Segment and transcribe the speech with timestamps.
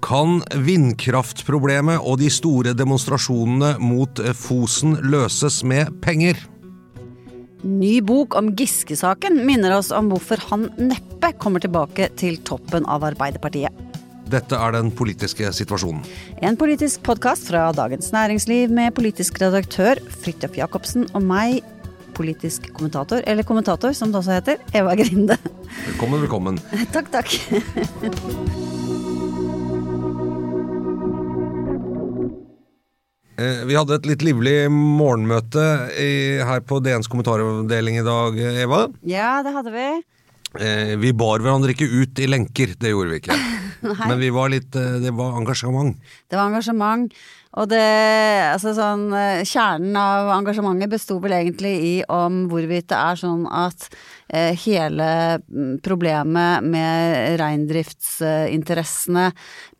[0.00, 6.40] Kan vindkraftproblemet og de store demonstrasjonene mot eh, Fosen løses med penger?
[7.60, 13.04] Ny bok om Giske-saken minner oss om hvorfor han neppe kommer tilbake til toppen av
[13.10, 13.76] Arbeiderpartiet.
[14.30, 16.00] Dette er den politiske situasjonen.
[16.40, 21.60] En politisk podkast fra Dagens Næringsliv med politisk redaktør Fridtjof Jacobsen og meg,
[22.16, 25.36] politisk kommentator, eller kommentator som det også heter, Eva Grinde.
[25.90, 26.62] Velkommen, velkommen.
[26.94, 28.66] Takk, takk.
[33.68, 35.64] Vi hadde et litt livlig morgenmøte
[35.96, 36.10] i,
[36.44, 38.84] her på DNs kommentaravdeling i dag, Eva.
[39.08, 39.88] Ja, det hadde vi.
[40.58, 43.36] Eh, Vi bar hverandre ikke ut i lenker, det gjorde vi ikke.
[44.10, 45.94] Men vi var litt, eh, det var engasjement.
[46.28, 47.14] Det var engasjement.
[47.58, 47.82] Og det,
[48.52, 53.42] altså sånn, eh, kjernen av engasjementet besto vel egentlig i om hvorvidt det er sånn
[53.50, 53.88] at
[54.28, 55.08] eh, hele
[55.42, 59.32] mm, problemet med reindriftsinteressene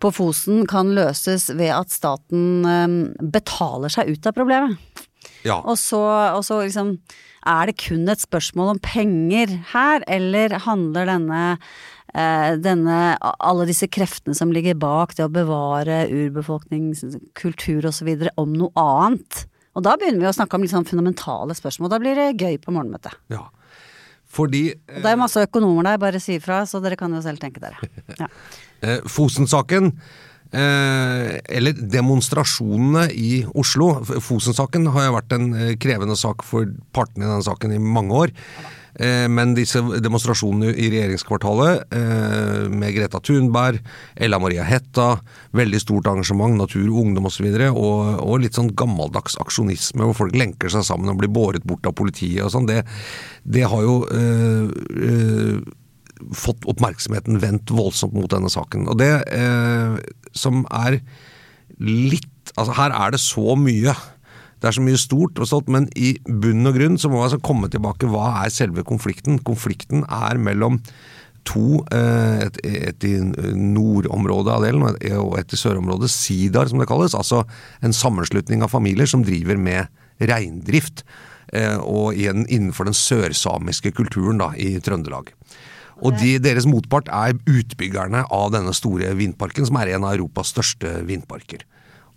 [0.03, 2.99] på Fosen kan løses ved at staten eh,
[3.39, 5.07] betaler seg ut av problemet.
[5.47, 5.61] Ja.
[5.63, 6.01] Og så,
[6.35, 6.99] og så liksom
[7.49, 11.45] Er det kun et spørsmål om penger her, eller handler denne
[12.11, 16.91] denne, alle disse kreftene som ligger bak det å bevare urbefolkning,
[17.39, 18.11] kultur osv.
[18.41, 19.45] om noe annet.
[19.79, 21.93] Og da begynner vi å snakke om litt sånn fundamentale spørsmål.
[21.93, 23.17] Da blir det gøy på morgenmøtet.
[23.33, 23.47] ja.
[24.31, 27.43] Fordi Og det er masse økonomer der, bare si ifra, så dere kan jo selv
[27.43, 27.81] tenke dere.
[28.15, 28.29] Ja.
[28.87, 29.91] eh, Fosen-saken,
[30.55, 37.27] eh, eller demonstrasjonene i Oslo Fosen-saken har jo vært en eh, krevende sak for partene
[37.27, 38.31] i denne saken i mange år.
[38.31, 38.80] Eh,
[39.31, 43.79] Men disse demonstrasjonene i regjeringskvartalet, eh, med Greta Thunberg,
[44.17, 45.21] Ella Maria Hetta,
[45.57, 50.19] veldig stort engasjement, natur, ungdom osv., og, så og, og litt sånn gammeldags aksjonisme hvor
[50.25, 52.83] folk lenker seg sammen og blir båret bort av politiet og sånn, det,
[53.45, 54.71] det har jo øh,
[55.07, 55.61] øh,
[56.37, 58.89] fått oppmerksomheten vendt voldsomt mot denne saken.
[58.91, 59.97] Og det øh,
[60.37, 61.01] som er
[61.81, 62.29] litt
[62.59, 63.93] Altså, her er det så mye.
[64.61, 67.29] Det er så mye stort og sånt, men i bunn og grunn så må vi
[67.31, 68.09] altså komme tilbake.
[68.13, 69.41] Hva er selve konflikten?
[69.41, 70.81] Konflikten er mellom
[71.49, 73.15] to, eh, et, et i
[73.57, 77.15] nordområdet av delen og et- i sørområdet, SIDAR som det kalles.
[77.17, 77.47] Altså
[77.83, 79.89] en sammenslutning av familier som driver med
[80.21, 81.03] reindrift.
[81.53, 85.33] eh, Og igjen innenfor den sørsamiske kulturen da, i Trøndelag.
[86.03, 90.53] Og de, deres motpart er utbyggerne av denne store vindparken, som er en av Europas
[90.53, 91.65] største vindparker.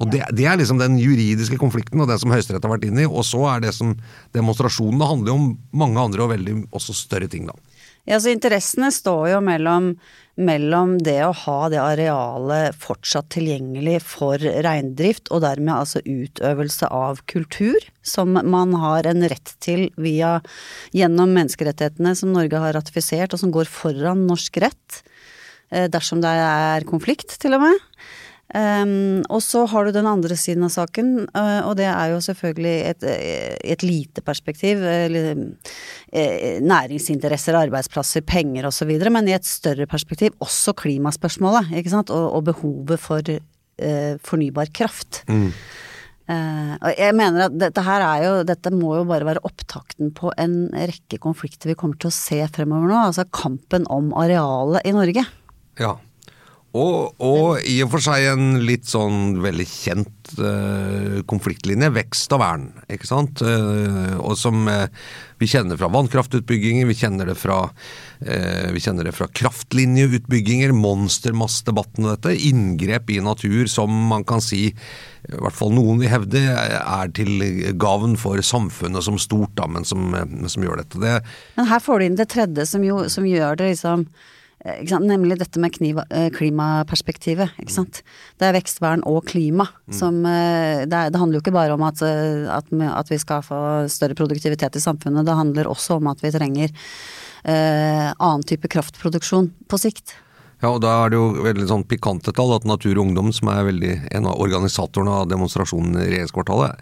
[0.03, 3.05] Og det, det er liksom den juridiske konflikten og den som Høyesterett har vært inne
[3.05, 3.09] i.
[3.09, 3.95] Og så er det som
[4.35, 7.55] demonstrasjonene handler om mange andre og veldig også større ting, da.
[8.03, 9.93] Ja, så interessene står jo mellom,
[10.35, 17.21] mellom det å ha det arealet fortsatt tilgjengelig for reindrift, og dermed altså utøvelse av
[17.31, 20.35] kultur, som man har en rett til via
[20.91, 24.99] gjennom menneskerettighetene som Norge har ratifisert, og som går foran norsk rett,
[25.71, 27.79] eh, dersom det er konflikt, til og med.
[28.53, 32.19] Um, og så har du den andre siden av saken, uh, og det er jo
[32.21, 34.83] selvfølgelig et, eh, et lite perspektiv.
[34.83, 38.91] eh, næringsinteresser, arbeidsplasser, penger osv.
[39.09, 42.13] Men i et større perspektiv også klimaspørsmålet, ikke sant.
[42.13, 45.23] Og, og behovet for uh, fornybar kraft.
[46.23, 50.13] Eh, og jeg mener at dette her er jo Dette må jo bare være opptakten
[50.15, 52.99] på en rekke konflikter vi kommer til å se fremover nå.
[53.09, 55.25] Altså kampen om arealet i Norge.
[55.81, 55.97] Ja.
[56.73, 62.41] Og, og i og for seg en litt sånn veldig kjent uh, konfliktlinje, vekst og
[62.41, 63.43] vern, ikke sant.
[63.45, 64.87] Uh, og som uh,
[65.37, 67.59] vi kjenner fra vannkraftutbygginger, vi kjenner det fra,
[68.23, 72.37] vi kjenner det fra kraftlinjeutbygginger, monstermassdebatten og dette.
[72.47, 77.43] Inngrep i natur som man kan si, i hvert fall noen vil hevde, er til
[77.75, 80.15] gavn for samfunnet som stort, da, men som,
[80.47, 81.01] som gjør dette.
[81.03, 81.17] Det,
[81.59, 84.07] Men her får du inn det tredje som, jo, som gjør det liksom?
[84.63, 87.51] Nemlig dette med kniva, eh, klimaperspektivet.
[87.59, 87.99] Ikke sant?
[88.39, 91.83] Det er vekstvern og klima som eh, det, er, det handler jo ikke bare om
[91.83, 93.59] at, eh, at, at vi skal få
[93.91, 99.51] større produktivitet i samfunnet, det handler også om at vi trenger eh, annen type kraftproduksjon
[99.67, 100.15] på sikt.
[100.63, 103.51] Ja, og da er det jo veldig sånn pikante tall at Natur og Ungdom, som
[103.51, 106.79] er veldig en av organisatorene av demonstrasjonen i regjeringskvartalet,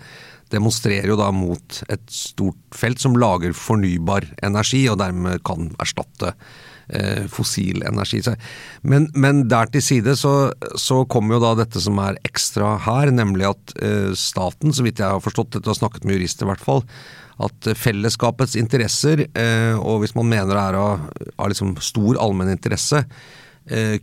[0.54, 6.36] demonstrerer jo da mot et stort felt som lager fornybar energi, og dermed kan erstatte
[6.36, 6.70] eh,
[7.32, 8.20] fossil energi.
[8.82, 13.12] Men, men der til side så, så kommer jo da dette som er ekstra her,
[13.16, 16.52] nemlig at eh, staten, så vidt jeg har forstått dette og snakket med jurister i
[16.52, 16.84] hvert fall,
[17.42, 21.08] at eh, fellesskapets interesser, eh, og hvis man mener det er av,
[21.52, 23.40] liksom stor allmenn interesse, eh,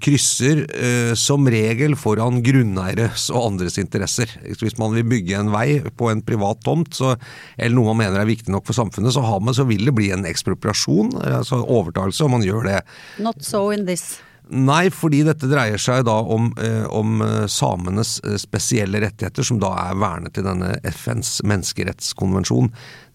[0.01, 4.31] krysser eh, som regel foran grunneieres og andres interesser.
[4.47, 7.17] Hvis man vil bygge en vei på en privat tomt, så,
[7.57, 10.13] eller noe man mener er viktig nok for samfunnet, så, man, så vil det bli
[10.15, 12.81] en ekspropriasjon, eh, altså overtakelse, om man gjør det.
[13.19, 14.21] Not so in this.
[14.49, 19.59] Nei, fordi dette dreier seg da om, eh, om eh, samenes eh, spesielle rettigheter, som
[19.61, 22.71] da er vernet i denne FNs menneskerettskonvensjon,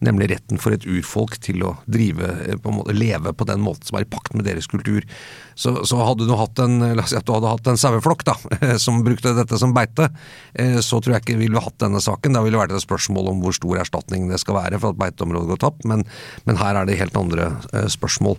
[0.06, 3.88] nemlig retten for et urfolk til å drive, eh, på måte, leve på den måten
[3.88, 5.08] som er i pakt med deres kultur.
[5.56, 8.26] Så, så hadde du hatt en la oss si at du hadde hatt en saueflokk
[8.30, 8.38] da,
[8.86, 10.12] som brukte dette som beite,
[10.54, 12.38] eh, så tror jeg ikke vi ville hatt denne saken.
[12.38, 15.02] Da ville det vært et spørsmål om hvor stor erstatning det skal være for at
[15.02, 16.06] beiteområdet går tapt, men,
[16.46, 18.38] men her er det helt andre eh, spørsmål.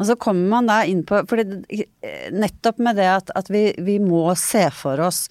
[0.00, 1.44] Og så kommer man da inn på For
[2.32, 5.26] nettopp med det at, at vi, vi må se for oss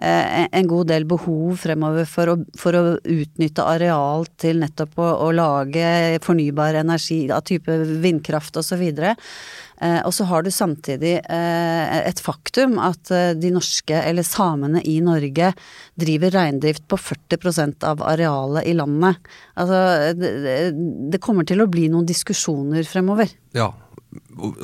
[0.00, 5.08] eh, en god del behov fremover for å, for å utnytte areal til nettopp å,
[5.26, 7.74] å lage fornybar energi av type
[8.04, 8.84] vindkraft osv.
[8.98, 14.80] Eh, og så har du samtidig eh, et faktum at eh, de norske, eller samene
[14.88, 15.52] i Norge,
[15.98, 19.20] driver reindrift på 40% av arealet i landet.
[19.58, 19.82] Altså,
[20.18, 20.72] det-
[21.12, 23.30] det kommer til å bli noen diskusjoner fremover.
[23.54, 23.68] Ja.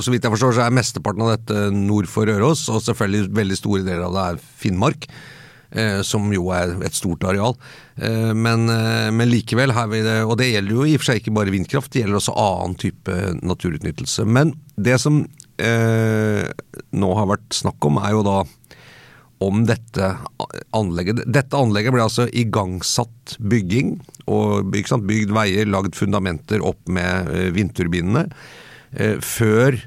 [0.00, 3.58] Så vidt jeg forstår så er mesteparten av dette nord for Røros, og selvfølgelig veldig
[3.58, 5.08] store deler av det er Finnmark.
[5.74, 7.56] Eh, som jo er et stort areal.
[7.98, 11.34] Eh, men, eh, men likevel, det, og det gjelder jo i og for seg ikke
[11.34, 14.22] bare vindkraft, det gjelder også annen type naturutnyttelse.
[14.22, 15.24] Men det som
[15.58, 16.46] eh,
[16.94, 18.36] nå har vært snakk om, er jo da
[19.44, 20.10] om dette
[20.74, 21.24] anlegget.
[21.26, 23.96] Dette anlegget ble altså igangsatt bygging,
[24.30, 28.28] og bygd veier, lagd fundamenter opp med eh, vindturbinene,
[29.24, 29.78] før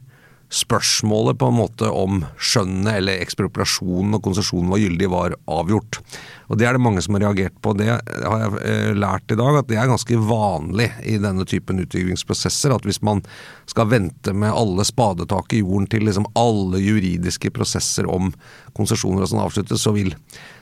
[0.47, 5.99] spørsmålet på en måte om skjønnet eller ekspropriasjonen og konsesjonen var gyldig, var avgjort.
[6.47, 7.73] Og Det er det mange som har reagert på.
[7.75, 11.83] Det har jeg eh, lært i dag, at det er ganske vanlig i denne typen
[11.83, 12.71] utviklingsprosesser.
[12.71, 13.25] At hvis man
[13.67, 18.31] skal vente med alle spadetak i jorden til liksom alle juridiske prosesser om
[18.77, 20.13] konsesjoner og sånn avsluttes, så vil,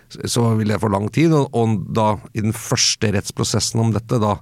[0.09, 1.35] så vil det få lang tid.
[1.37, 4.39] Og da i den første rettsprosessen om dette, da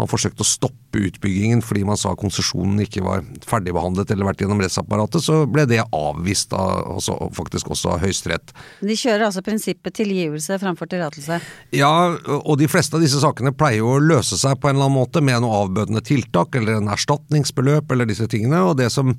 [0.00, 4.62] man forsøkte å stoppe utbyggingen fordi man sa konsesjonen ikke var ferdigbehandlet eller vært gjennom
[4.62, 8.54] rettsapparatet, så ble det avvist av, altså, faktisk også av Høyesterett.
[8.82, 11.40] De kjører altså prinsippet tilgivelse framfor tillatelse.
[11.76, 11.94] Ja,
[12.40, 14.98] og de fleste av disse sakene pleier jo å løse seg på en eller annen
[14.98, 19.14] måte med noe avbøtende tiltak eller en erstatningsbeløp eller disse tingene, og det som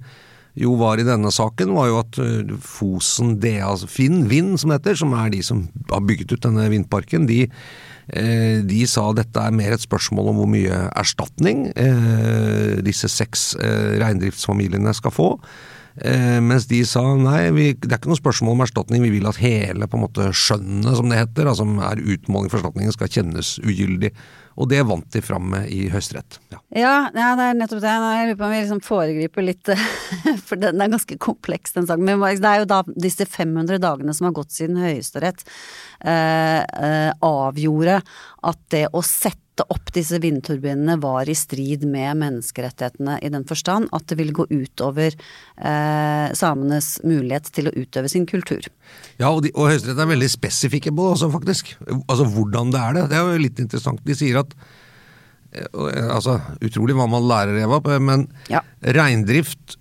[0.59, 4.79] jo var i denne saken, var jo at øh, Fosen DA, Finn Vind som det
[4.79, 7.43] heter, som er de som har bygget ut denne vindparken, de,
[8.15, 13.53] eh, de sa dette er mer et spørsmål om hvor mye erstatning eh, disse seks
[13.59, 15.31] eh, reindriftsfamiliene skal få.
[15.95, 19.29] Eh, mens de sa nei, vi, det er ikke noe spørsmål om erstatning, vi vil
[19.29, 23.11] at hele på en måte skjønnet, som det heter, altså er utmåling for erstatningen, skal
[23.11, 24.11] kjennes ugyldig.
[24.55, 26.39] Og det vant de fram med i Høyesterett.
[26.53, 26.59] Ja.
[26.75, 27.91] Ja, ja, det er nettopp det.
[27.91, 29.71] Jeg lurer på om vi liksom foregriper litt,
[30.47, 32.07] for den er ganske kompleks, den saken.
[32.07, 35.43] Men det er jo da disse 500 dagene som har gått siden Høyesterett
[35.99, 37.99] eh, eh, avgjorde
[38.45, 43.87] at det å sette opp disse vindturbinene var i strid med menneskerettighetene i den forstand
[43.95, 48.67] at det ville gå utover eh, samenes mulighet til å utøve sin kultur.
[49.19, 51.71] Ja, og, de, og Høyesterett er veldig spesifikke på det også, faktisk.
[52.05, 53.05] Altså hvordan det er det.
[53.13, 54.01] Det er jo litt interessant.
[54.05, 54.51] De sier at
[55.55, 58.61] eh, Altså, utrolig hva man lærer, Eva, men Ja.
[58.83, 59.77] reindrift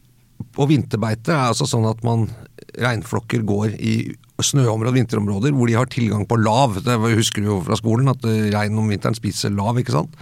[0.55, 2.29] og vinterbeite er altså sånn at man
[2.75, 3.95] Reinflokker går i
[4.43, 6.81] snøområder, vinterområder, hvor de har tilgang på lav.
[6.83, 10.17] Det husker du jo fra skolen, at eh, rein om vinteren spiser lav, ikke sant?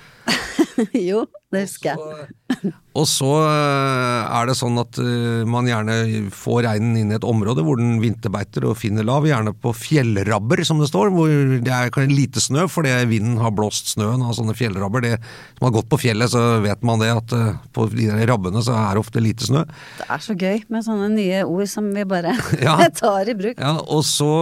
[1.10, 2.72] jo, det husker jeg.
[2.92, 5.94] Og så eh, er det sånn at eh, man gjerne
[6.34, 10.60] får reinen inn i et område hvor den vinterbeiter og finner lav, gjerne på fjellrabber,
[10.68, 11.30] som det står, hvor
[11.64, 15.04] det er lite snø fordi vinden har blåst snøen av sånne fjellrabber.
[15.06, 15.14] Det,
[15.58, 18.64] som har gått på fjellet, så vet man det at eh, på de der rabbene
[18.64, 19.64] så er det ofte lite snø.
[20.00, 22.76] Det er så gøy med sånne nye ord som vi bare Ja.
[23.02, 23.56] tar i bruk.
[23.60, 24.32] Ja, og så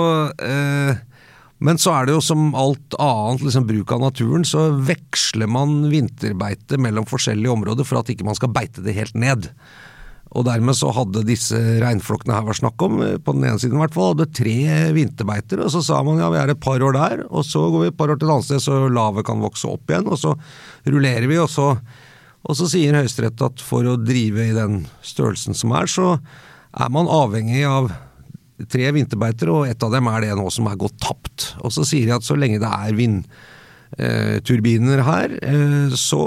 [0.42, 0.98] eh,
[1.60, 5.82] Men så er det jo som alt annet liksom bruk av naturen, så veksler man
[5.92, 9.50] vinterbeite mellom forskjellige områder for at ikke man skal beite det helt ned.
[10.30, 13.76] Og dermed så hadde disse reinflokkene her vært snakk om, eh, på den ene siden
[13.76, 15.64] i hvert fall, hadde tre vinterbeiter.
[15.64, 17.88] Og så sa man ja, vi er et par år der, og så går vi
[17.90, 20.06] et par år til et annet sted så lavet kan vokse opp igjen.
[20.06, 20.36] Og så
[20.86, 21.74] rullerer vi, og så,
[22.46, 26.14] og så sier Høyesterett at for å drive i den størrelsen som er, så
[26.78, 27.90] er man avhengig av
[28.70, 31.54] tre vinterbeiter, og ett av dem er det nå som er gått tapt.
[31.64, 33.24] Og så sier de at så lenge det er vind
[33.98, 36.22] eh, her, eh, så,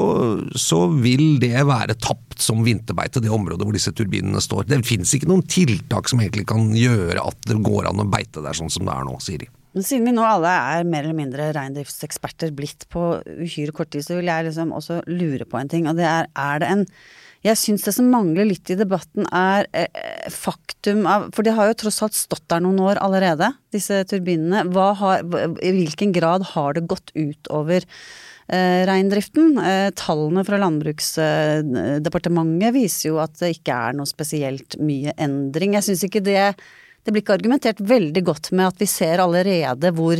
[0.55, 4.67] så, vil det være tapt som vinterbeite, det området hvor disse turbinene står.
[4.67, 8.43] Det finnes ikke noen tiltak som egentlig kan gjøre at det går an å beite
[8.43, 9.51] der sånn som det er nå, sier de.
[9.73, 14.05] Men siden vi nå alle er mer eller mindre reindriftseksperter blitt på uhyre kort tid,
[14.05, 16.85] så vil jeg liksom også lure på en ting, og det er er det en
[17.43, 21.67] jeg syns det som mangler litt i debatten er eh, faktum av For det har
[21.69, 24.63] jo tross alt stått der noen år allerede, disse turbinene.
[24.73, 25.19] Har,
[25.59, 29.59] I hvilken grad har det gått utover eh, reindriften?
[29.59, 35.75] Eh, tallene fra Landbruksdepartementet viser jo at det ikke er noe spesielt mye endring.
[35.75, 36.55] Jeg syns ikke det
[37.03, 40.15] Det blir ikke argumentert veldig godt med at vi ser allerede hvor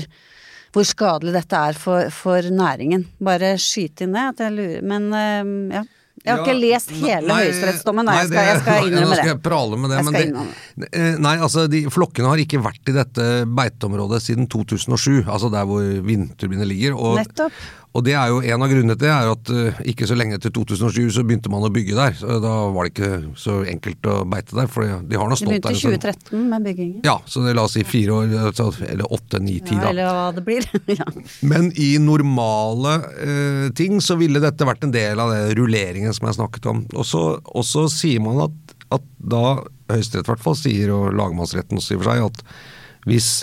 [0.74, 3.06] hvor skadelig dette er for, for næringen.
[3.22, 5.84] Bare skyte inn det, at jeg lurer Men eh, ja.
[6.24, 9.08] Jeg har Ja, ikke lest hele høyesterettsdommen, jeg skal, jeg skal innrømme det.
[9.12, 12.62] Nå skal jeg prale med det, men det, eh, Nei, altså, de, flokkene har ikke
[12.64, 13.26] vært i dette
[13.60, 16.96] beiteområdet siden 2007, altså der hvor vindturbiner ligger.
[16.96, 17.60] Og, Nettopp.
[17.94, 20.40] Og det er jo en av grunnene til det, er at eh, ikke så lenge
[20.40, 22.16] etter 2007 så begynte man å bygge der.
[22.18, 25.54] Så da var det ikke så enkelt å beite der, for de har nå stått
[25.54, 25.62] der.
[25.62, 27.04] Det begynte i 2013 med byggingen.
[27.06, 30.10] Ja, så det la oss si fire år, altså, eller åtte, ni, ti, Ja, eller
[30.10, 30.66] hva det blir.
[31.00, 31.08] ja.
[31.46, 36.32] Men i normale eh, ting så ville dette vært en del av det rulleringen som
[36.32, 36.84] jeg snakket om.
[36.98, 39.62] Og så, og så sier man at, at da
[39.94, 43.34] Høyesterett i hvert fall sier, og lagmannsretten også i og for seg, at hvis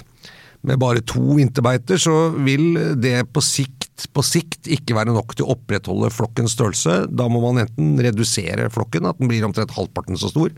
[0.66, 5.46] med bare to vinterbeiter, så vil det på sikt, på sikt ikke være nok til
[5.46, 7.02] å opprettholde flokkens størrelse.
[7.12, 10.54] Da må man enten redusere flokken, at den blir omtrent halvparten så stor.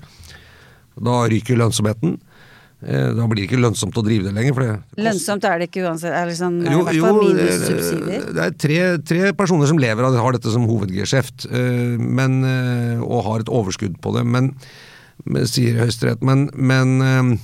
[1.01, 2.19] Da ryker lønnsomheten.
[2.83, 4.59] Eh, Da blir det ikke lønnsomt å drive det lenger.
[4.59, 6.13] Det Lønnsomt er det ikke uansett.
[6.19, 8.25] Er liksom, er jo, I hvert jo, fall minus subsidier.
[8.35, 8.81] det er tre,
[9.13, 13.45] tre personer som lever av det, har dette som hovedgeskjeft, eh, men, eh, og har
[13.45, 14.53] et overskudd på det, men,
[15.47, 16.23] sier Høyesterett.
[16.27, 17.39] Men, men,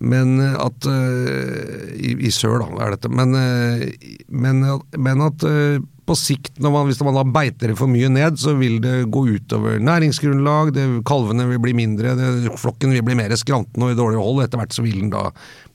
[0.00, 3.10] men at eh, i, I sør, da, er dette.
[3.12, 3.88] Men, eh,
[4.32, 4.62] men,
[4.96, 8.56] men at eh, på sikt, man, hvis man da beiter det for mye ned, så
[8.58, 12.30] vil det gå utover næringsgrunnlag, det, kalvene vil bli mindre, det,
[12.60, 15.28] flokken vil bli mer skranten og i dårlig hold, etter hvert så vil den da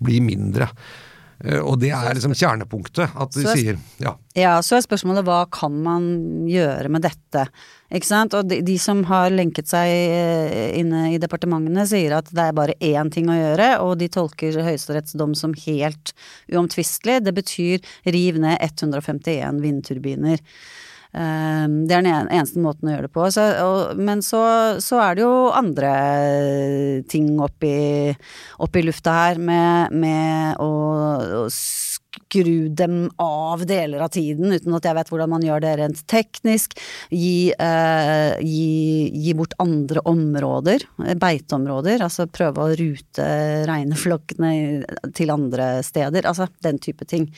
[0.03, 0.69] bli mindre.
[1.43, 4.15] Eh, Og det er liksom kjernepunktet, at de sier ja.
[4.37, 6.07] Ja, så er spørsmålet hva kan man
[6.49, 7.47] gjøre med dette?
[7.93, 8.33] Ikke sant?
[8.37, 12.57] Og de, de som har lenket seg eh, inne i departementene sier at det er
[12.57, 16.13] bare én ting å gjøre, og de tolker Høyesteretts dom som helt
[16.51, 17.21] uomtvistelig.
[17.25, 20.41] Det betyr riv ned 151 vindturbiner.
[21.13, 23.27] Eh, Det er den eneste måten å gjøre det på.
[23.33, 24.41] Så, og, men så,
[24.83, 25.93] så er det jo andre
[27.09, 28.13] ting oppi,
[28.63, 30.71] oppi lufta her med, med å,
[31.43, 31.47] å
[32.17, 36.01] skru dem av deler av tiden, uten at jeg vet hvordan man gjør det rent
[36.09, 36.77] teknisk.
[37.09, 42.03] Gi, eh, gi, gi bort andre områder, eh, beiteområder.
[42.03, 43.27] Altså prøve å rute
[43.69, 46.27] reineflokkene til andre steder.
[46.27, 47.29] Altså den type ting.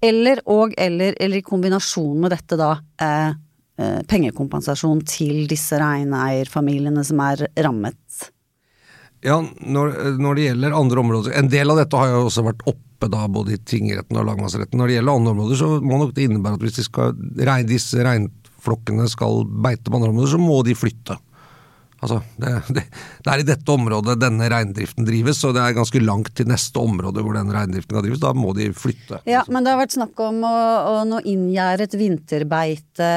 [0.00, 3.30] Eller og eller, eller i kombinasjon med dette da eh,
[3.78, 8.28] eh, pengekompensasjon til disse reineierfamiliene som er rammet.
[9.24, 12.60] Ja, når, når det gjelder andre områder En del av dette har jo også vært
[12.70, 14.80] oppe da, både i tingretten og lagmannsretten.
[14.80, 17.14] Når det gjelder andre områder, så må nok det innebære at hvis de skal,
[17.46, 21.20] rein, disse reinflokkene skal beite på andre områder, så må de flytte.
[21.98, 22.82] Altså, det, det,
[23.24, 26.78] det er i dette området denne reindriften drives, og det er ganske langt til neste
[26.78, 28.22] område hvor den reindriften kan drives.
[28.22, 29.18] Da må de flytte.
[29.26, 30.54] Ja, men det har vært snakk om å,
[30.92, 33.10] å nå inngjerdet vinterbeite,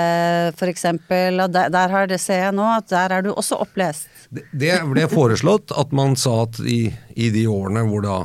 [0.71, 1.43] eksempel.
[1.45, 4.09] Og der, der har det, ser jeg nå, at der er du også opplest.
[4.31, 6.85] Det, det ble foreslått at man sa at i,
[7.19, 8.19] i de årene hvor da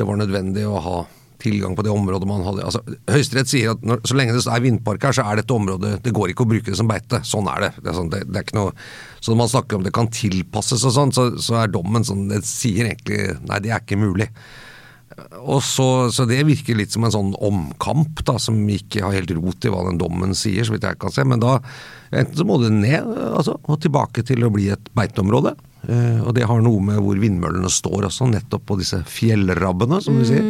[0.00, 0.98] det var nødvendig å ha
[1.40, 4.64] tilgang på det området man hadde altså, Høyesterett sier at når, så lenge det er
[4.64, 7.22] vindpark her, så er dette området Det går ikke å bruke det som beite.
[7.26, 7.70] Sånn er det.
[7.80, 8.74] det, er sånn, det, det er ikke noe,
[9.20, 12.26] så når man snakker om det kan tilpasses og sånn, så, så er dommen sånn
[12.30, 14.28] Det sier egentlig Nei, det er ikke mulig.
[15.40, 19.32] Og så, så det virker litt som en sånn omkamp, da, som ikke har helt
[19.36, 21.24] rot i hva den dommen sier, så vidt jeg kan se.
[21.28, 21.58] Men da
[22.10, 25.56] enten så må det ned, altså, og tilbake til å bli et beiteområde.
[25.88, 30.18] Eh, og det har noe med hvor vindmøllene står også, nettopp på disse fjellrabbene, som
[30.20, 30.46] du sier.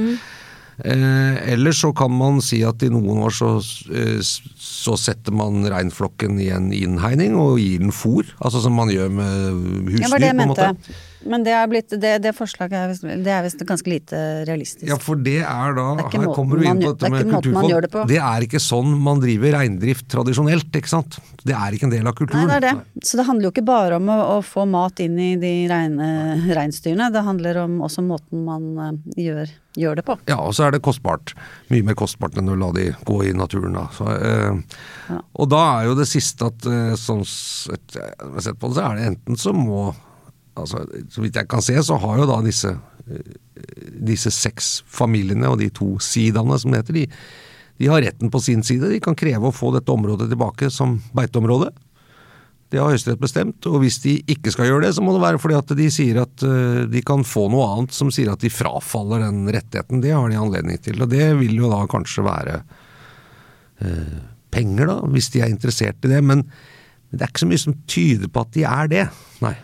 [0.85, 3.51] Eh, eller så kan man si at i noen år så,
[3.93, 8.29] eh, så setter man reinflokken i en innhegning og gir den fôr.
[8.41, 10.75] Altså som man gjør med husdyr, Ja, var det jeg mente.
[11.29, 14.87] Men det, er blitt, det, det forslaget er visst, det visst ganske lite realistisk.
[14.89, 17.69] Ja, for det er da Det er Her kommer du inn på dette det med
[17.69, 18.05] gjør det.
[18.09, 21.19] Det er ikke sånn man driver reindrift tradisjonelt, ikke sant.
[21.45, 22.49] Det er ikke en del av Nei, kulturen.
[22.49, 23.05] det er det.
[23.05, 26.09] Så det handler jo ikke bare om å, å få mat inn i de reine,
[26.57, 27.11] reinsdyrene.
[27.13, 30.17] Det handler om også måten man eh, gjør, gjør det på.
[30.31, 31.35] Ja, og så er det kostbart.
[31.71, 33.77] Mye mer kostbart enn å la de gå i naturen.
[33.79, 33.87] Da.
[33.95, 34.63] Så, eh,
[35.11, 35.21] Ja.
[35.35, 37.97] Og da er jo det siste at eh, sånn sett,
[38.39, 39.95] sett på det, så er det enten så må
[40.57, 42.77] altså, Så vidt jeg kan se, så har jo da disse,
[43.09, 43.37] eh,
[43.99, 47.07] disse seks familiene og de to sidaene, som det heter, de,
[47.81, 48.91] de har retten på sin side.
[48.91, 51.73] De kan kreve å få dette området tilbake som beiteområde.
[52.71, 55.41] Det har Høyesterett bestemt, og hvis de ikke skal gjøre det, så må det være
[55.43, 58.53] fordi at de sier at eh, de kan få noe annet som sier at de
[58.53, 60.03] frafaller den rettigheten.
[60.05, 62.61] Det har de anledning til, og det vil jo da kanskje være
[63.83, 64.21] eh,
[64.55, 66.23] penger, da, hvis de er interessert i det.
[66.23, 66.47] Men
[67.11, 69.05] det er ikke så mye som tyder på at de er det.
[69.43, 69.57] Nei.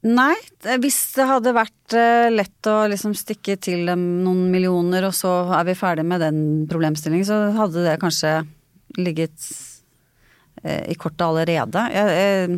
[0.00, 0.34] Nei,
[0.80, 5.32] hvis det hadde vært eh, lett å liksom stikke til dem noen millioner, og så
[5.56, 8.38] er vi ferdig med den problemstillingen, så hadde det kanskje
[9.00, 9.36] ligget
[10.62, 11.84] i kortet allerede.
[11.92, 12.56] Eh,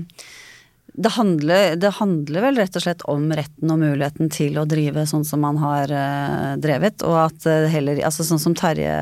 [0.93, 5.07] det, handler, det handler vel rett og slett om retten og muligheten til å drive
[5.09, 8.95] sånn som man har eh, drevet, og at eh, heller Altså sånn som Terje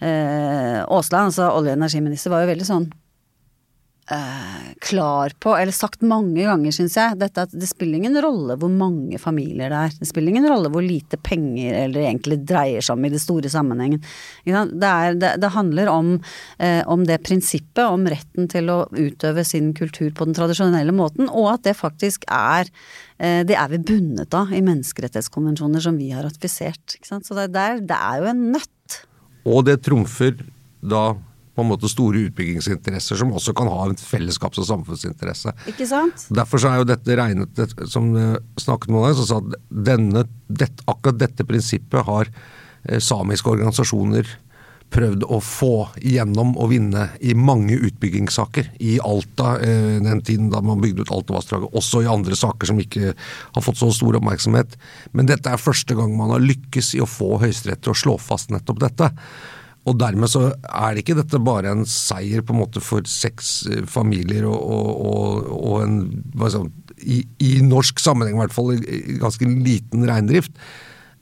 [0.00, 2.88] eh, Aasland, altså olje- og energiminister, var jo veldig sånn
[4.10, 8.56] eh, klar på, eller sagt mange ganger, syns jeg, dette at det spiller ingen rolle
[8.60, 9.96] hvor mange familier det er.
[10.00, 13.50] Det spiller ingen rolle hvor lite penger eller egentlig dreier seg om i det store
[13.52, 14.02] sammenhengen.
[14.46, 16.14] Det, er, det, det handler om,
[16.62, 21.30] eh, om det prinsippet, om retten til å utøve sin kultur på den tradisjonelle måten,
[21.30, 22.70] og at det faktisk er
[23.18, 26.98] eh, det er vi bundet av i menneskerettighetskonvensjoner som vi har ratifisert.
[27.02, 29.00] Så det, der, det er jo en nøtt.
[29.46, 30.38] Og det trumfer
[30.86, 31.14] da
[31.56, 35.54] på en måte store utbyggingsinteresser som også kan ha en fellesskaps- og samfunnsinteresse.
[35.72, 36.26] Ikke sant?
[36.36, 39.56] Derfor så er jo dette regnet, som eh, snakket med deg, som sa at
[39.90, 44.36] denne, dette, akkurat dette prinsippet har eh, samiske organisasjoner
[44.92, 48.70] prøvd å få igjennom og vinne i mange utbyggingssaker.
[48.84, 52.80] I Alta, eh, den tiden da man bygde ut Altavassdraget, også i andre saker som
[52.80, 54.76] ikke har fått så stor oppmerksomhet.
[55.12, 58.18] Men dette er første gang man har lykkes i å få Høyesterett til å slå
[58.22, 59.10] fast nettopp dette.
[59.86, 63.52] Og dermed så er det ikke dette bare en seier på en måte for seks
[63.70, 66.00] eh, familier og, og, og, en
[66.50, 68.72] skal i, I norsk sammenheng i hvert fall
[69.20, 70.56] ganske liten reindrift.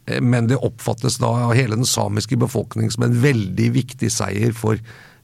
[0.07, 4.57] Eh, Men det oppfattes da av hele den samiske befolkning som en veldig viktig seier
[4.57, 4.81] for,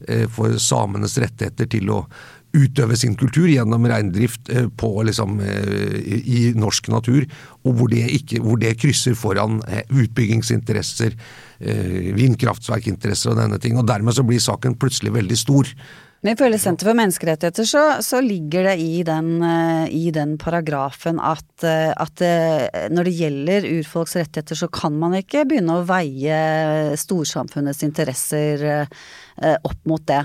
[0.07, 2.03] eh, for samenes rettigheter til å
[2.57, 4.67] utøve sin kultur gjennom reindrift eh,
[5.07, 7.25] liksom, eh, i, norsk natur,
[7.63, 11.17] og hvor det, ikke, hvor det krysser foran eh, utbyggingsinteresser,
[11.61, 13.75] vindkraftverkinteresser og denne ting.
[13.77, 15.67] og Dermed så blir saken plutselig veldig stor.
[16.25, 19.29] Men ifølge Senter for menneskerettigheter så, så ligger det i den,
[19.93, 22.23] i den paragrafen at, at
[22.89, 28.65] når det gjelder urfolks rettigheter, så kan man ikke begynne å veie storsamfunnets interesser
[29.41, 30.21] opp mot det.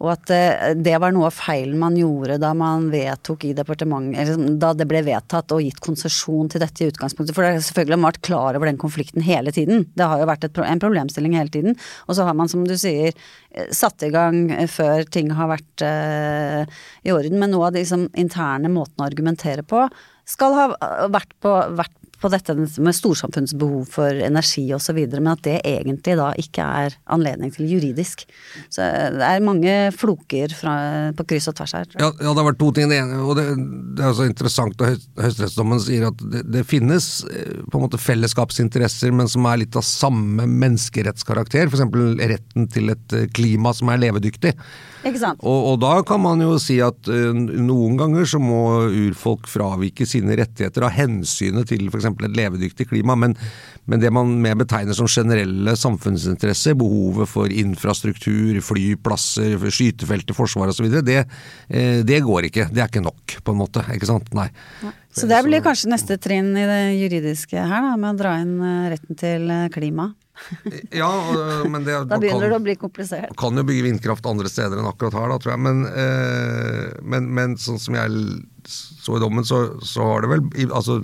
[0.00, 4.32] Og at eh, det var noe av feilen man gjorde da man vedtok i departementet,
[4.60, 7.34] da det ble vedtatt og gitt konsesjon til dette i utgangspunktet.
[7.36, 9.84] For det er selvfølgelig har vært klar over den konflikten hele tiden.
[9.96, 11.76] Det har jo vært et, en problemstilling hele tiden.
[12.08, 13.16] Og så har man, som du sier,
[13.52, 17.40] eh, satt i gang eh, før ting har vært eh, i orden.
[17.40, 19.84] Men noe av de liksom, interne måtene å argumentere på
[20.30, 25.30] skal ha eh, vært på, vært på dette med storsamfunnets behov for energi osv., men
[25.32, 28.26] at det egentlig da ikke er anledning til juridisk.
[28.68, 28.84] Så
[29.16, 30.74] det er mange floker fra,
[31.16, 31.88] på kryss og tvers her.
[31.96, 32.90] Ja, ja, det har vært to ting.
[32.90, 33.46] Det ene, og det,
[33.96, 37.84] det er så interessant at høy- Høyesterettsdommen sier at det, det finnes eh, på en
[37.86, 41.70] måte fellesskapsinteresser, men som er litt av samme menneskerettskarakter.
[41.70, 41.84] F.eks.
[42.34, 44.54] retten til et eh, klima som er levedyktig.
[45.46, 50.06] Og, og da kan man jo si at uh, noen ganger så må urfolk fravike
[50.08, 52.10] sine rettigheter av hensynet til f.eks.
[52.10, 53.36] et levedyktig klima, men,
[53.88, 60.90] men det man mer betegner som generelle samfunnsinteresser, behovet for infrastruktur, flyplasser, skytefelter, forsvar osv.,
[61.06, 62.68] det, uh, det går ikke.
[62.74, 63.84] Det er ikke nok, på en måte.
[63.96, 64.28] Ikke sant?
[64.36, 64.50] Nei.
[65.16, 68.60] Så det blir kanskje neste trinn i det juridiske her, da, med å dra inn
[68.62, 70.12] eh, retten til klima.
[70.90, 71.10] Ja,
[71.68, 73.30] men det Da begynner det å bli komplisert.
[73.34, 75.62] Man kan jo bygge vindkraft andre steder enn akkurat her, da, tror jeg.
[75.66, 78.10] Men, eh, men, men sånn som jeg
[78.66, 81.00] så i dommen, så, så har det vel Altså,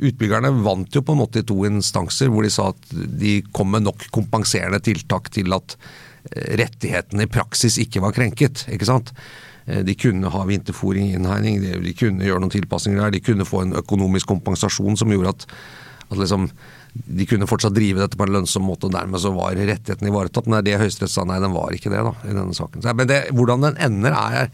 [0.00, 3.68] utbyggerne vant jo på en måte i to instanser, hvor de sa at de kom
[3.74, 5.76] med nok kompenserende tiltak til at
[6.30, 8.64] eh, rettighetene i praksis ikke var krenket.
[8.72, 9.12] ikke sant?
[9.66, 13.16] Eh, De kunne ha vinterfòring, innhegning, de, de kunne gjøre noen tilpasninger der.
[13.18, 15.48] De kunne få en økonomisk kompensasjon som gjorde at,
[16.08, 16.48] at liksom,
[16.92, 20.48] de kunne fortsatt drive dette på en lønnsom måte, og dermed så var rettigheten ivaretatt.
[20.50, 22.86] Men det er Høyesterett sa, nei, den var ikke det, da, i denne saken.
[22.98, 24.50] Men det, hvordan den ender, er,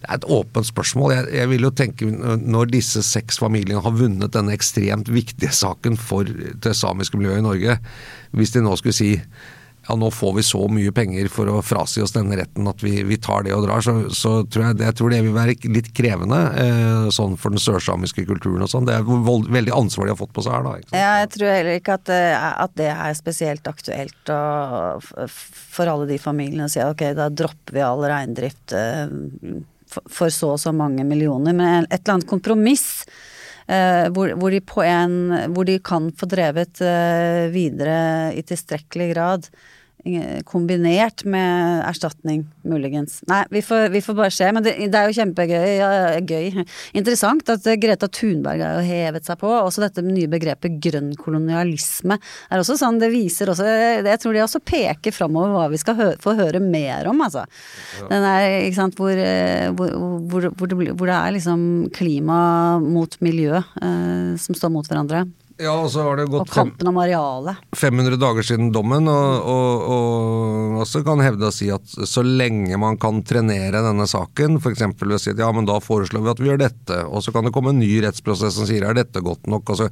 [0.00, 1.14] det er et åpent spørsmål.
[1.16, 2.08] Jeg, jeg, vil jo tenke,
[2.56, 7.46] Når disse seks familiene har vunnet denne ekstremt viktige saken for det samiske miljøet i
[7.46, 7.78] Norge,
[8.36, 9.12] hvis de nå skulle si
[9.88, 12.98] ja, nå får vi så mye penger for å frasi oss denne retten at vi,
[13.06, 15.92] vi tar det og drar, så, så tror jeg, jeg, tror det vil være litt
[15.96, 18.88] krevende eh, sånn for den sørsamiske kulturen og sånn.
[18.88, 20.96] Det er vold, veldig ansvar de har fått på seg her, da.
[20.96, 26.18] Ja, jeg tror heller ikke at, at, det er spesielt aktuelt og, for alle de
[26.20, 29.06] familiene å si ok, da dropper vi all reindrift eh,
[29.86, 31.54] for så og så mange millioner.
[31.54, 32.90] Men et eller annet kompromiss
[33.66, 35.14] Uh, hvor, hvor, de en,
[35.50, 37.96] hvor, de kan få drevet uh, videre
[38.38, 39.48] i tilstrekkelig grad
[40.48, 43.18] kombinert med erstatning, muligens.
[43.30, 44.50] Nei, vi får, vi får bare se.
[44.54, 45.90] Men det, det, er jo kjempegøy, ja,
[46.20, 46.62] gøy,
[46.96, 49.50] interessant at Greta Thunberg har jo hevet seg på.
[49.50, 52.18] Også dette nye begrepet grønn kolonialisme
[52.50, 55.98] er også sånn, det viser også Jeg tror de også peker framover hva vi skal
[55.98, 57.44] hø få høre mer om, altså.
[58.00, 58.08] Ja.
[58.10, 59.22] Den er, ikke sant, hvor,
[59.78, 59.96] hvor,
[60.30, 61.66] hvor, hvor det, det, er liksom
[61.96, 62.38] klima
[62.82, 65.26] mot miljø eh, som står mot hverandre.
[65.56, 67.62] Ja, og så har det gått og kampen om arealet.
[67.76, 72.76] 500 dager siden dommen, og, og, og også kan hevde å si at så lenge
[72.80, 74.84] man kan trenere denne saken, f.eks.
[75.00, 77.32] ved å si at ja, men da foreslår vi at vi gjør dette, og så
[77.32, 79.88] kan det komme en ny rettsprosess som sier er dette godt nok, og så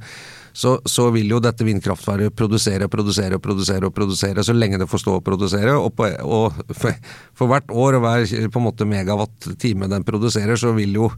[0.55, 4.79] så, så, vil jo dette vindkraftverket produsere og produsere og produsere og produsere så lenge
[4.79, 5.73] det får stå og produsere.
[5.75, 6.95] Og, på, og for,
[7.35, 11.09] for, hvert år og hver på en måte megawatt-time den produserer, så vil jo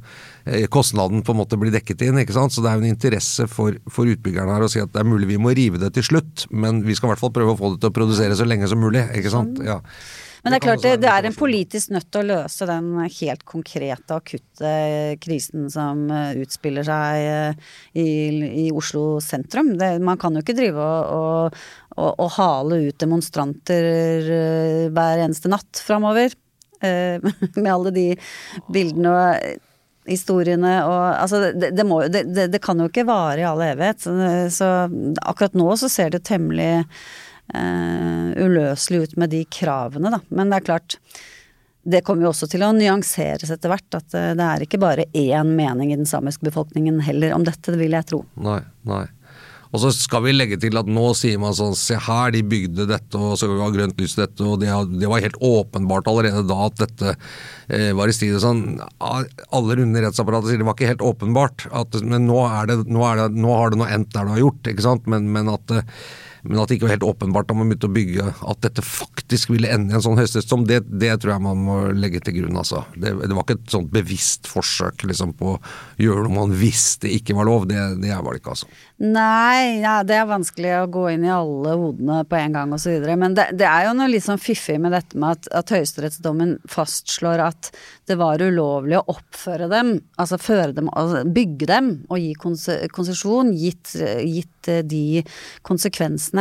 [0.50, 2.18] eh, kostnaden på en måte bli dekket inn.
[2.24, 2.56] ikke sant?
[2.56, 5.12] Så det er jo en interesse for, for utbyggerne her å si at det er
[5.12, 7.60] mulig vi må rive det til slutt, men vi skal i hvert fall prøve å
[7.60, 9.06] få det til å produsere så lenge som mulig.
[9.22, 9.62] ikke sant?
[9.62, 9.84] Ja.
[10.48, 13.42] Men det er klart det, det er en politisk nødt til å løse den helt
[13.44, 14.70] konkrete, akutte
[15.20, 18.08] krisen som eh, utspiller seg eh, i,
[18.64, 19.74] i Oslo sentrum.
[19.76, 21.60] Det, man kan jo ikke drive og, og,
[21.98, 23.90] og, og hale ut demonstranter
[24.38, 26.32] eh, hver eneste natt framover.
[27.58, 28.08] Med alle de
[28.70, 33.48] bildene og historiene og Altså, det, det, må, det, det, kan jo ikke vare i
[33.50, 34.06] all evighet.
[34.06, 34.16] Så,
[34.54, 34.70] så
[35.28, 36.86] akkurat nå så ser det temmelig
[37.56, 40.22] uh, uløselig ut med de kravene, da.
[40.30, 40.98] Men det er klart,
[41.88, 44.00] det kommer jo også til å nyanseres etter hvert.
[44.00, 47.72] At uh, det er ikke bare én mening i den samiske befolkningen heller om dette,
[47.72, 48.24] det vil jeg tro.
[48.42, 49.06] Nei, nei.
[49.76, 52.88] Og så skal vi legge til at nå sier man sånn se her, de bygde
[52.90, 56.60] dette og så var grønt lys dette, og det, det, var helt åpenbart allerede da
[56.70, 58.38] at dette eh, var i strid.
[58.44, 63.04] Sånn, alle runde rettsapparatet sier det var ikke helt åpenbart, at, men nå, det, nå,
[63.20, 65.12] det, nå, har det noe endt der det har gjort, ikke sant.
[65.12, 66.00] Men, men at eh,
[66.48, 69.52] men at det ikke var helt åpenbart da man begynte å bygge at dette faktisk
[69.54, 72.58] ville ende i en sånn høyesterettsdom, det, det, tror jeg man må legge til grunn.
[72.60, 72.84] altså.
[72.96, 75.60] Det, det var ikke et sånt bevisst forsøk liksom, på å
[76.02, 77.68] gjøre noe man visste ikke var lov.
[77.70, 78.72] Det, det var det ikke, altså.
[79.04, 82.96] Nei, ja, det er vanskelig å gå inn i alle hodene på en gang osv.
[83.20, 87.44] Men det, er jo noe litt sånn fiffig med dette med at, at høyesterettsdommen fastslår
[87.50, 87.72] at
[88.08, 93.52] det var ulovlig å oppføre dem, altså føre dem, altså bygge dem og gi konsesjon,
[93.58, 95.24] gitt, gitt de
[95.68, 96.37] konsekvensene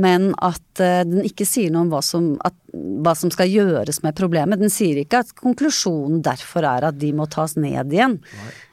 [0.00, 4.00] men at uh, den ikke sier noe om hva som, at, hva som, skal gjøres
[4.04, 4.60] med problemet.
[4.62, 8.18] Den sier ikke at konklusjonen derfor er at de må tas ned igjen.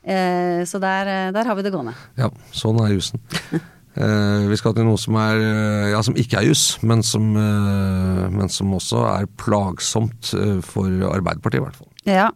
[0.04, 1.96] Eh, så der, der, har vi det gående.
[2.20, 3.20] Ja, sånn er jussen.
[4.00, 5.44] eh, vi skal til noe som, er,
[5.92, 10.32] ja, som ikke er juss, men, men, som også er plagsomt
[10.66, 11.92] for Arbeiderpartiet, i hvert fall.
[12.08, 12.30] Ja.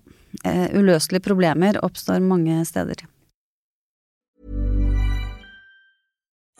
[0.75, 3.07] uløselige problemer oppstår mange steder.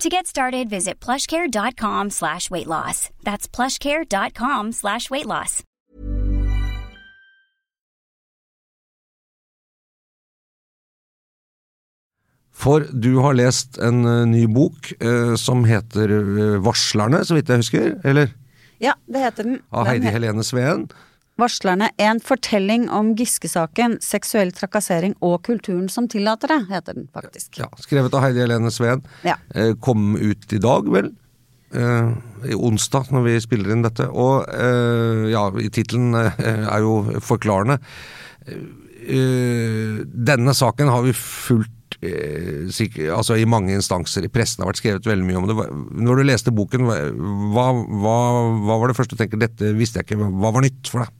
[0.00, 3.10] To get started, visit plushcare.com slash weight loss.
[3.22, 5.62] That's plushcare.com slash weight loss.
[12.60, 17.48] For du har lest en eh, ny bok eh, som heter eh, Varslerne, så vidt
[17.52, 17.86] jeg husker?
[18.04, 18.34] Eller?
[18.82, 19.60] Ja, det heter den.
[19.70, 20.88] Av Den Heidi he- Helene Sveen.
[21.40, 21.90] Varslerne.
[22.00, 27.58] En fortelling om Giske-saken, seksuell trakassering og kulturen som tillater det, heter den faktisk.
[27.62, 29.02] Ja, skrevet av Heidi Helene Sveen.
[29.26, 29.38] Ja.
[29.54, 31.12] Eh, kom ut i dag, vel?
[31.70, 32.12] Eh,
[32.50, 34.08] i onsdag, når vi spiller inn dette.
[34.10, 37.78] Og eh, ja, tittelen eh, er jo forklarende.
[38.46, 44.24] Eh, denne saken har vi fulgt altså i mange instanser.
[44.24, 45.56] I pressen har vært skrevet veldig mye om det.
[46.00, 48.18] Når du leste boken, hva, hva,
[48.64, 51.19] hva var det første du tenker dette visste jeg ikke, hva var nytt for deg?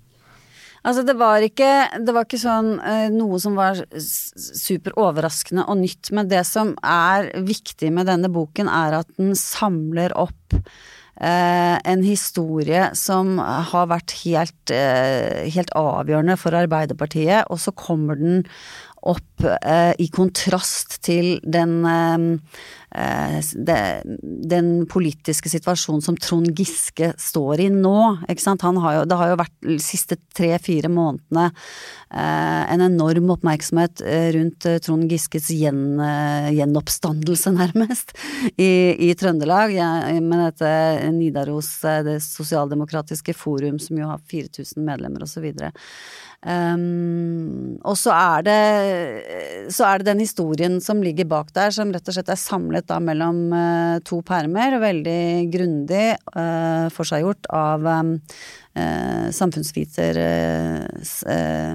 [0.81, 5.67] Altså det var ikke, det var ikke sånn eh, noe som var superoverraskende super overraskende
[5.69, 10.57] og nytt, men det som er viktig med denne boken er at den samler opp
[10.57, 18.21] eh, en historie som har vært helt, eh, helt avgjørende for Arbeiderpartiet, og så kommer
[18.21, 18.47] den
[19.01, 22.19] opp eh, i kontrast til den, eh,
[22.91, 27.99] den politiske situasjonen som Trond Giske står i nå.
[28.27, 28.65] Ikke sant?
[28.67, 34.31] Har jo, det har jo vært de siste tre-fire månedene eh, en enorm oppmerksomhet eh,
[34.35, 38.17] rundt eh, Trond Giskes gjen, eh, gjenoppstandelse, nærmest,
[38.57, 38.71] i,
[39.11, 39.77] i Trøndelag.
[40.19, 40.73] Med dette
[41.15, 45.71] Nidaros, eh, det sosialdemokratiske forum, som jo har 4000 medlemmer, videre.
[46.41, 48.61] Um, og så er det
[49.77, 52.80] så er det den historien som ligger bak der, som rett og slett er samlet
[52.89, 55.21] da mellom eh, to permer, og veldig
[55.53, 61.75] grundig uh, forseggjort av eh, samfunnsviter eh, s- eh,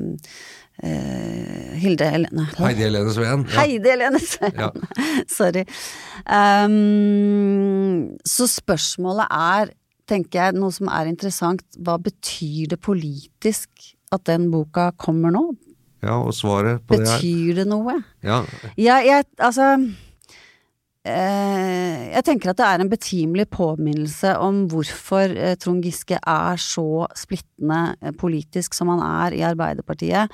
[0.84, 3.46] eh, Hilde Helene Heidi Helene Sveen.
[3.52, 3.62] Ja.
[3.62, 4.56] Heidi Helene Sveen.
[4.58, 4.72] Ja.
[5.38, 5.65] Sorry.
[6.76, 9.72] Um, så spørsmålet er,
[10.10, 13.70] tenker jeg, noe som er interessant, hva betyr det politisk
[14.13, 15.46] at den boka kommer nå?
[16.06, 17.96] ja, og svaret på det er Betyr det noe?
[18.22, 18.36] ja,
[18.78, 19.86] Ja, jeg, altså eh,
[21.06, 27.06] Jeg tenker at det er en betimelig påminnelse om hvorfor eh, Trond Giske er så
[27.13, 30.34] splittende eh, politisk som han er i Arbeiderpartiet.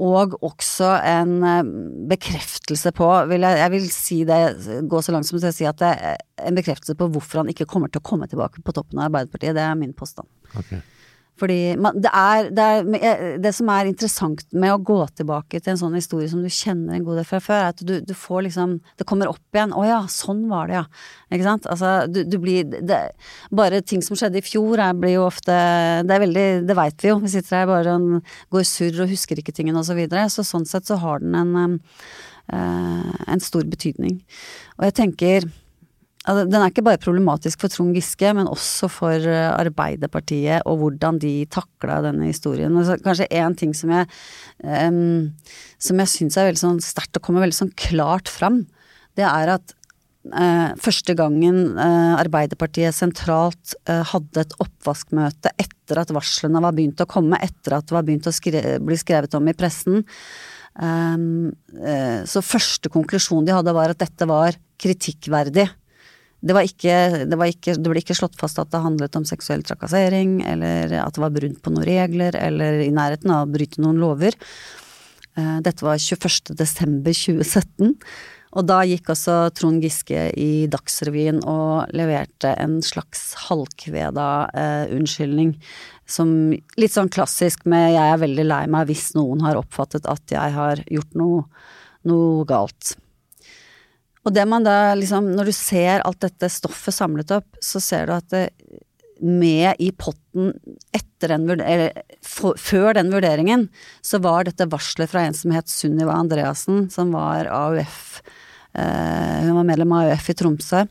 [0.00, 1.70] Og også en eh,
[2.08, 4.40] bekreftelse på, vil jeg, jeg vil si det,
[4.88, 7.52] gå så langt som til å si at det er en bekreftelse på hvorfor han
[7.52, 9.56] ikke kommer til å komme tilbake på toppen av Arbeiderpartiet.
[9.58, 10.28] Det er min påstand.
[10.56, 10.78] ok.
[11.36, 15.74] Fordi man, det, er, det, er, det som er interessant med å gå tilbake til
[15.74, 18.14] en sånn historie som du kjenner en god del fra før, er at du, du
[18.16, 19.74] får liksom Det kommer opp igjen.
[19.76, 20.84] Å ja, sånn var det, ja.
[21.28, 21.68] Ikke sant?
[21.68, 23.00] Altså, du, du blir det,
[23.52, 25.52] Bare ting som skjedde i fjor, er, blir jo ofte
[26.06, 27.20] Det er veldig Det veit vi jo.
[27.26, 30.24] Vi sitter her bare og går surr og husker ikke tingene og så videre.
[30.32, 31.78] Så sånn sett så har den en,
[32.52, 34.22] eh, en stor betydning.
[34.78, 35.48] Og jeg tenker
[36.26, 41.20] den er ikke bare problematisk for Trond Giske, men også for eh, Arbeiderpartiet og hvordan
[41.22, 42.74] de takla denne historien.
[42.74, 44.08] Altså, kanskje én ting som jeg,
[44.66, 45.30] um,
[45.78, 48.64] jeg syns er veldig sånn sterkt og kommer veldig sånn klart fram,
[49.16, 49.76] det er at
[50.32, 57.06] uh, første gangen uh, Arbeiderpartiet sentralt uh, hadde et oppvaskmøte etter at varslene var begynt
[57.06, 60.02] å komme, etter at det var begynt å skre bli skrevet om i pressen,
[60.74, 61.54] um,
[62.26, 65.70] så første konklusjon de hadde var at dette var kritikkverdig.
[66.40, 66.96] Det, ikke,
[67.26, 71.16] det, ikke, det ble ikke slått fast at det handlet om seksuell trakassering, eller at
[71.16, 74.36] det var brudd på noen regler, eller i nærheten av å bryte noen lover.
[75.36, 76.54] Eh, Dette var 21.
[76.56, 77.96] desember 2017.
[78.56, 85.56] Og da gikk også Trond Giske i Dagsrevyen og leverte en slags halvkveda eh, unnskyldning.
[86.08, 90.22] Som litt sånn klassisk med 'jeg er veldig lei meg hvis noen har oppfattet at
[90.30, 91.44] jeg har gjort noe,
[92.06, 92.94] noe galt'.
[94.26, 98.08] Og det man da liksom, når du ser alt dette stoffet samlet opp, så ser
[98.08, 98.48] du at det,
[99.16, 100.50] med i potten
[100.92, 103.68] etter den eller før den vurderingen,
[104.04, 108.20] så var dette varselet fra en som het Sunniva Andreassen, som var AUF
[108.76, 110.84] eh, Hun var medlem av AUF i Tromsø.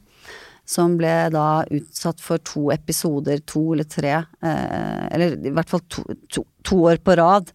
[0.65, 5.83] Som ble da utsatt for to episoder, to eller tre, eh, eller i hvert fall
[5.93, 6.01] to,
[6.33, 7.51] to, to år på rad.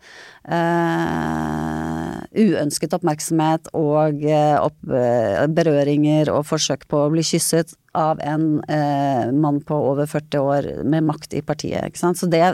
[0.47, 1.91] Eh,
[2.31, 8.61] uønsket oppmerksomhet og eh, opp, eh, berøringer og forsøk på å bli kysset av en
[8.71, 12.21] eh, mann på over 40 år med makt i partiet, ikke sant.
[12.21, 12.45] Så det,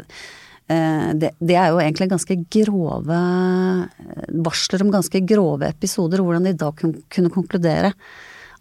[0.66, 3.19] det, det er jo egentlig ganske grove
[4.47, 7.92] Varsler om ganske grove episoder, hvordan de da kun, kunne konkludere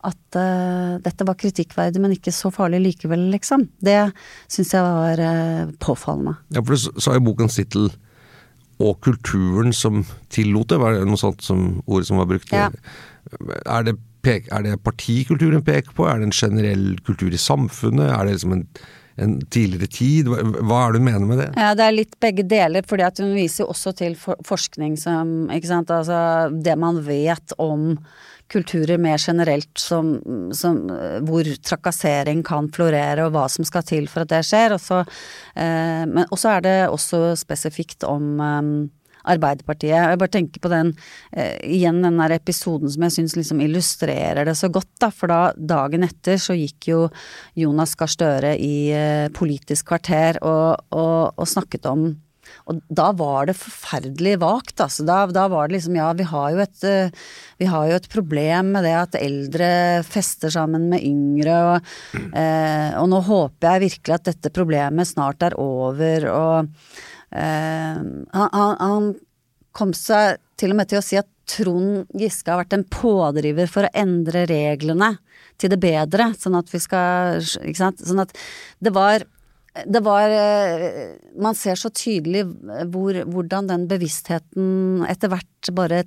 [0.06, 3.68] at uh, dette var kritikkverdig, men ikke så farlig likevel, liksom.
[3.84, 4.00] Det
[4.52, 6.38] syns jeg var uh, påfallende.
[6.56, 7.90] Ja, for du sa i bokens tittel
[8.76, 12.52] 'Og kulturen som tillot det', var det noe sånt som ordet som var brukt?
[12.52, 12.68] Ja.
[13.64, 18.10] Er, det pek, er det partikulturen peker på, er det en generell kultur i samfunnet,
[18.12, 18.66] er det liksom en,
[19.16, 20.28] en tidligere tid?
[20.28, 21.50] Hva, er det du mener med det?
[21.56, 25.00] Ja, det er litt begge deler, fordi at hun viser jo også til for forskning
[25.00, 27.94] som, ikke sant, altså det man vet om
[28.52, 30.16] kulturer mer generelt som,
[30.54, 30.84] som
[31.26, 34.76] hvor trakassering kan florere, og hva som skal til for at det skjer.
[34.76, 35.02] Og så
[35.56, 38.70] eh, er det også spesifikt om eh,
[39.26, 39.96] Arbeiderpartiet.
[39.96, 40.92] Jeg bare tenker på den
[41.34, 45.12] eh, igjen den der episoden som jeg syns liksom illustrerer det så godt, da.
[45.14, 47.00] For da dagen etter så gikk jo
[47.58, 52.12] Jonas Gahr Støre i eh, Politisk kvarter og, og, og snakket om
[52.66, 55.06] og da var det forferdelig vagt, altså.
[55.06, 57.26] Da, da, var det liksom ja, vi har, et, eh,
[57.62, 59.68] vi har jo et problem med det at eldre
[60.08, 61.92] fester sammen med yngre, og,
[62.34, 68.02] eh, og nå håper jeg virkelig at dette problemet snart er over, og eh,
[68.34, 69.14] han, han
[69.76, 73.70] kom seg til og med til å si at Trond Giske har vært en pådriver
[73.70, 75.12] for å endre reglene
[75.62, 78.02] til det bedre, sånn at vi skal Ikke sant.
[78.02, 78.34] Sånn at
[78.84, 79.28] det var
[79.84, 82.46] det var eh, Man ser så tydelig
[82.94, 86.06] hvor, hvordan den bevisstheten etter hvert bare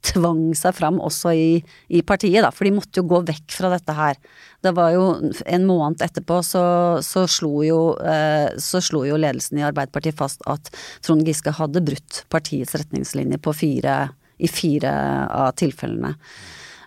[0.00, 1.48] tvang seg fram også i,
[1.92, 2.50] i, partiet, da.
[2.54, 4.16] For de måtte jo gå vekk fra dette her.
[4.64, 5.04] Det var jo
[5.44, 6.62] en måned etterpå så,
[7.04, 10.72] så, slo, jo, eh, så slo jo ledelsen i Arbeiderpartiet fast at
[11.04, 13.98] Trond Giske hadde brutt partiets retningslinjer på fire,
[14.40, 14.94] i fire
[15.36, 16.14] av tilfellene.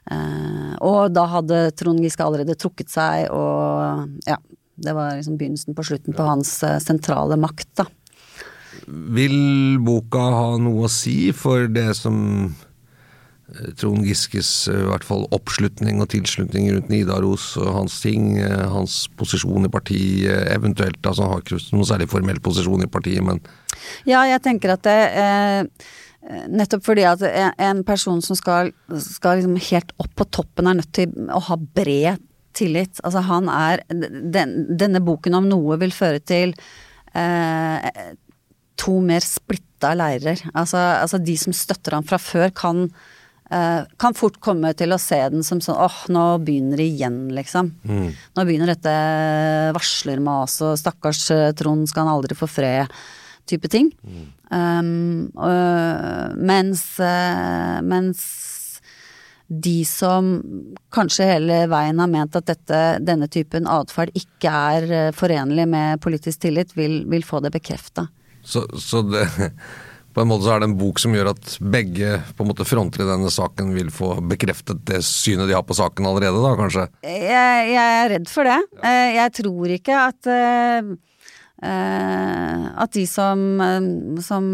[0.10, 4.42] Eh, og da hadde Trond Giske allerede trukket seg, og ja,
[4.76, 7.88] det var liksom begynnelsen på slutten på hans eh, sentrale makt, da.
[8.88, 12.18] Vil boka ha noe å si for det som
[12.50, 18.38] eh, Trond Giskes eh, i hvert fall oppslutning og tilslutning rundt Nidaros og hans ting,
[18.42, 23.22] hans posisjon i partiet, eventuelt altså Han har ikke noen særlig formell posisjon i partiet,
[23.26, 23.44] men
[24.10, 25.92] Ja, jeg tenker at det eh,
[26.24, 27.20] Nettopp fordi at
[27.60, 31.58] en person som skal, skal liksom helt opp på toppen, er nødt til å ha
[31.60, 32.22] bred
[32.56, 33.02] tillit.
[33.04, 36.54] Altså han er den, Denne boken om noe vil føre til
[37.18, 38.13] eh,
[38.80, 40.42] to mer splitta leirer.
[40.54, 42.86] Altså, altså, de som støtter han fra før, kan,
[43.52, 47.20] eh, kan fort komme til å se den som sånn åh, nå begynner det igjen,
[47.36, 47.74] liksom.
[47.84, 48.08] Mm.
[48.36, 48.96] Nå begynner dette
[49.76, 53.04] varslermaset, og stakkars eh, Trond skal han aldri få fred.
[53.50, 53.92] Type ting.
[54.08, 54.28] Mm.
[54.54, 58.22] Um, øh, mens, øh, mens
[59.62, 60.36] de som
[60.94, 66.02] kanskje hele veien har ment at dette, denne typen atferd ikke er eh, forenlig med
[66.04, 68.08] politisk tillit, vil, vil få det bekrefta.
[68.44, 69.28] Så, så det,
[70.13, 72.68] på en måte så er det en bok som gjør at begge på en måte
[72.68, 76.54] fronter i denne saken vil få bekreftet det synet de har på saken allerede, da
[76.60, 76.86] kanskje?
[77.08, 78.60] Jeg, jeg er redd for det.
[78.84, 80.94] Eh, jeg tror ikke at eh,
[81.63, 83.88] at de som, eh,
[84.26, 84.45] som,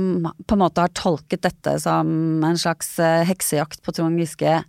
[0.45, 4.59] på en måte har tolket dette som en slags eh, heksejakt på Trond Giske,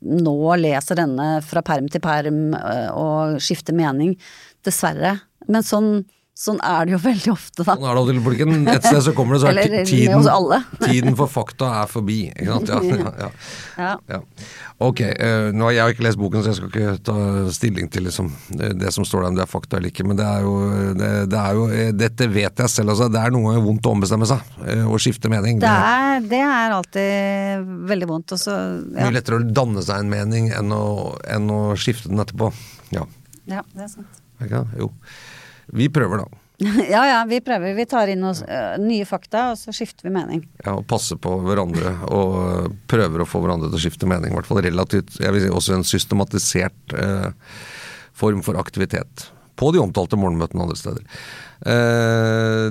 [0.00, 4.16] nå leser denne fra perm til perm og skifter mening.
[4.64, 5.18] Dessverre.
[5.50, 5.90] Men sånn
[6.34, 7.76] Sånn er det jo veldig ofte, da.
[7.76, 10.24] Sånn er det alltid, Et sted så kommer det, så er tiden,
[10.82, 12.16] tiden for fakta er forbi.
[12.32, 12.72] Ikke sant?
[12.90, 13.28] Ja,
[13.78, 14.18] ja, ja.
[14.82, 17.18] Ok, uh, nå har jeg ikke lest boken, så jeg skal ikke ta
[17.54, 20.06] stilling til liksom, det som står der om det er fakta eller ikke.
[20.10, 20.56] Men det er jo,
[20.98, 23.08] det, det er jo eh, Dette vet jeg selv, altså.
[23.14, 24.42] Det er noe vondt å ombestemme seg.
[24.58, 25.62] Uh, å skifte mening.
[25.62, 28.34] Det er, det er alltid veldig vondt.
[28.34, 28.58] Også,
[28.90, 29.06] ja.
[29.06, 30.82] Mye lettere å danne seg en mening enn å,
[31.30, 32.50] enn å skifte den etterpå.
[32.90, 33.06] Ja,
[33.46, 34.22] ja det er sant.
[34.42, 34.66] Ikke?
[34.82, 34.90] Jo.
[35.72, 36.44] Vi prøver, da.
[36.90, 37.74] ja ja, vi prøver.
[37.74, 40.44] Vi tar inn oss, uh, nye fakta, og så skifter vi mening.
[40.62, 44.32] Ja, og passer på hverandre og prøver å få hverandre til å skifte mening.
[44.32, 47.32] I hvert fall relativt Jeg vil si også en systematisert uh,
[48.14, 49.30] form for aktivitet.
[49.58, 51.02] På de omtalte morgenmøtene andre steder.
[51.64, 51.74] Det,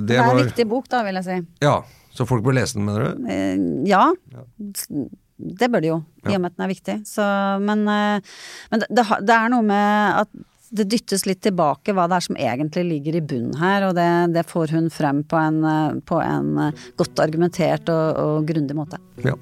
[0.06, 1.36] det, er en viktig bok, da, vil jeg si.
[1.64, 1.78] Ja,
[2.14, 3.86] Så folk bør lese den, mener du?
[3.88, 4.02] ja.
[4.34, 4.44] ja.
[5.34, 5.96] Det bør de jo,
[6.28, 6.96] i og med at den er viktig.
[7.08, 7.24] Så,
[7.64, 12.26] men, men det, det, er noe med at det dyttes litt tilbake hva det er
[12.26, 15.60] som egentlig ligger i bunnen her, og det, det får hun frem på en,
[16.06, 19.00] på en godt argumentert og, og grundig måte.
[19.24, 19.38] Ja.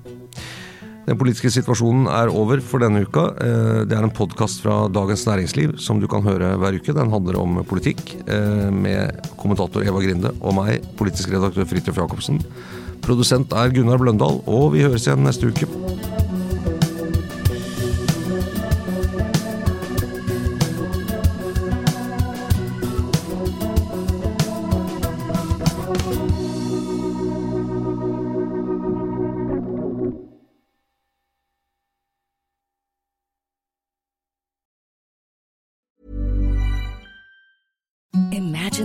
[1.02, 3.24] Den politiske situasjonen er over for denne uka.
[3.42, 6.94] Eh, det er en podkast fra Dagens Næringsliv som du kan høre hver uke.
[6.94, 12.38] Den handler om politikk, eh, med kommentator Eva Grinde og meg, politisk redaktør Fridtjof Jacobsen.
[13.02, 15.66] Produsent er Gunnar Bløndal, og vi høres igjen neste uke.